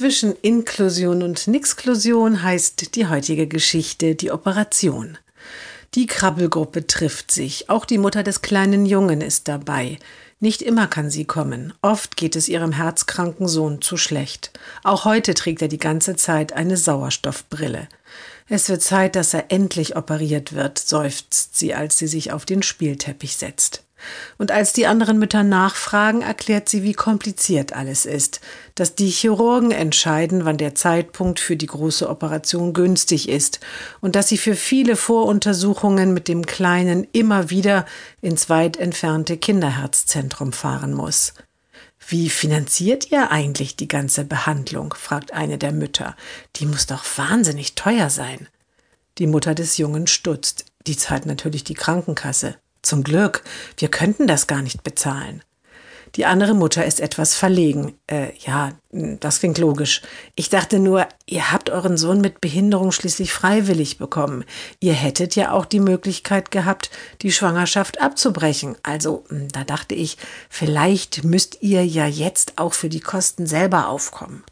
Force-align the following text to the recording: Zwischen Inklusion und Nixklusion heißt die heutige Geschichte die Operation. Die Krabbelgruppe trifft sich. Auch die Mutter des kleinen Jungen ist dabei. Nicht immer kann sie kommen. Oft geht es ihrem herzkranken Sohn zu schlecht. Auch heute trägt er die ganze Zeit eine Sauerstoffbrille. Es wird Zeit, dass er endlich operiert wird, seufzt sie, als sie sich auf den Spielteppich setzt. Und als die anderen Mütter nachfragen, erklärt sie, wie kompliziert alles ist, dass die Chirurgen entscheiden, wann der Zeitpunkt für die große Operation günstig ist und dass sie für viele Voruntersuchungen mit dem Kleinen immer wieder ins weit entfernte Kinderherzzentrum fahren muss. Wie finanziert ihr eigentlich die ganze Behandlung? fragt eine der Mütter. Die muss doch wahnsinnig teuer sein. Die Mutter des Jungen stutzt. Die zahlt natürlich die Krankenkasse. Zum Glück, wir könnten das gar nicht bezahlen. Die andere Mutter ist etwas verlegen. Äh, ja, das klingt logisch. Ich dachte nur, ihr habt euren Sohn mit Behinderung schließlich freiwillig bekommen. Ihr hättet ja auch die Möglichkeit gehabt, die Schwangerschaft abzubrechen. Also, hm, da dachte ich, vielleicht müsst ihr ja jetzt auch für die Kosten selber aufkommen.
Zwischen 0.00 0.34
Inklusion 0.40 1.22
und 1.22 1.46
Nixklusion 1.46 2.42
heißt 2.42 2.94
die 2.96 3.06
heutige 3.08 3.46
Geschichte 3.46 4.14
die 4.14 4.30
Operation. 4.30 5.18
Die 5.94 6.06
Krabbelgruppe 6.06 6.86
trifft 6.86 7.30
sich. 7.30 7.68
Auch 7.68 7.84
die 7.84 7.98
Mutter 7.98 8.22
des 8.22 8.40
kleinen 8.40 8.86
Jungen 8.86 9.20
ist 9.20 9.46
dabei. 9.46 9.98
Nicht 10.38 10.62
immer 10.62 10.86
kann 10.86 11.10
sie 11.10 11.26
kommen. 11.26 11.74
Oft 11.82 12.16
geht 12.16 12.34
es 12.34 12.48
ihrem 12.48 12.72
herzkranken 12.72 13.46
Sohn 13.46 13.82
zu 13.82 13.98
schlecht. 13.98 14.58
Auch 14.84 15.04
heute 15.04 15.34
trägt 15.34 15.60
er 15.60 15.68
die 15.68 15.76
ganze 15.76 16.16
Zeit 16.16 16.54
eine 16.54 16.78
Sauerstoffbrille. 16.78 17.86
Es 18.48 18.70
wird 18.70 18.80
Zeit, 18.80 19.16
dass 19.16 19.34
er 19.34 19.52
endlich 19.52 19.96
operiert 19.96 20.54
wird, 20.54 20.78
seufzt 20.78 21.58
sie, 21.58 21.74
als 21.74 21.98
sie 21.98 22.06
sich 22.06 22.32
auf 22.32 22.46
den 22.46 22.62
Spielteppich 22.62 23.36
setzt. 23.36 23.84
Und 24.38 24.50
als 24.50 24.72
die 24.72 24.86
anderen 24.86 25.18
Mütter 25.18 25.42
nachfragen, 25.42 26.22
erklärt 26.22 26.68
sie, 26.68 26.82
wie 26.82 26.92
kompliziert 26.92 27.72
alles 27.72 28.06
ist, 28.06 28.40
dass 28.74 28.94
die 28.94 29.10
Chirurgen 29.10 29.70
entscheiden, 29.70 30.44
wann 30.44 30.56
der 30.56 30.74
Zeitpunkt 30.74 31.40
für 31.40 31.56
die 31.56 31.66
große 31.66 32.08
Operation 32.08 32.72
günstig 32.72 33.28
ist 33.28 33.60
und 34.00 34.16
dass 34.16 34.28
sie 34.28 34.38
für 34.38 34.54
viele 34.54 34.96
Voruntersuchungen 34.96 36.12
mit 36.14 36.28
dem 36.28 36.46
Kleinen 36.46 37.06
immer 37.12 37.50
wieder 37.50 37.86
ins 38.20 38.48
weit 38.48 38.76
entfernte 38.76 39.36
Kinderherzzentrum 39.36 40.52
fahren 40.52 40.94
muss. 40.94 41.34
Wie 42.08 42.28
finanziert 42.28 43.12
ihr 43.12 43.30
eigentlich 43.30 43.76
die 43.76 43.86
ganze 43.86 44.24
Behandlung? 44.24 44.94
fragt 44.94 45.32
eine 45.32 45.58
der 45.58 45.70
Mütter. 45.70 46.16
Die 46.56 46.66
muss 46.66 46.86
doch 46.86 47.04
wahnsinnig 47.16 47.76
teuer 47.76 48.10
sein. 48.10 48.48
Die 49.18 49.26
Mutter 49.26 49.54
des 49.54 49.76
Jungen 49.76 50.06
stutzt. 50.06 50.64
Die 50.86 50.96
zahlt 50.96 51.26
natürlich 51.26 51.62
die 51.62 51.74
Krankenkasse. 51.74 52.56
Zum 52.82 53.04
Glück, 53.04 53.42
wir 53.76 53.88
könnten 53.88 54.26
das 54.26 54.46
gar 54.46 54.62
nicht 54.62 54.82
bezahlen. 54.82 55.42
Die 56.16 56.26
andere 56.26 56.54
Mutter 56.54 56.84
ist 56.84 57.00
etwas 57.00 57.34
verlegen. 57.34 57.94
Äh, 58.08 58.32
ja, 58.38 58.72
das 58.90 59.38
klingt 59.38 59.58
logisch. 59.58 60.02
Ich 60.34 60.48
dachte 60.48 60.80
nur, 60.80 61.06
ihr 61.26 61.52
habt 61.52 61.70
euren 61.70 61.96
Sohn 61.96 62.20
mit 62.20 62.40
Behinderung 62.40 62.90
schließlich 62.90 63.32
freiwillig 63.32 63.98
bekommen. 63.98 64.44
Ihr 64.80 64.94
hättet 64.94 65.36
ja 65.36 65.52
auch 65.52 65.64
die 65.64 65.78
Möglichkeit 65.78 66.50
gehabt, 66.50 66.90
die 67.22 67.30
Schwangerschaft 67.30 68.00
abzubrechen. 68.00 68.76
Also, 68.82 69.24
hm, 69.28 69.48
da 69.52 69.62
dachte 69.62 69.94
ich, 69.94 70.16
vielleicht 70.48 71.22
müsst 71.22 71.58
ihr 71.60 71.86
ja 71.86 72.06
jetzt 72.06 72.54
auch 72.58 72.74
für 72.74 72.88
die 72.88 73.00
Kosten 73.00 73.46
selber 73.46 73.88
aufkommen. 73.88 74.42